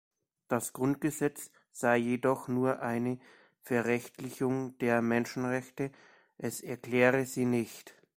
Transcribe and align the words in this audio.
Das 0.47 0.73
Grundgesetz 0.73 1.51
sei 1.71 1.97
jedoch 1.97 2.47
nur 2.47 2.81
eine 2.81 3.19
Verrechtlichung 3.61 4.75
der 4.79 4.99
Menschenrechte, 5.03 5.91
es 6.39 6.59
erkläre 6.61 7.25
sie 7.25 7.45
nicht. 7.45 7.93